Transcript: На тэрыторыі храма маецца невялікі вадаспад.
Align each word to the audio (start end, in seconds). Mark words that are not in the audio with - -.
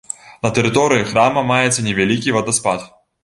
На 0.45 0.49
тэрыторыі 0.57 1.03
храма 1.11 1.43
маецца 1.51 1.85
невялікі 1.89 2.35
вадаспад. 2.39 2.89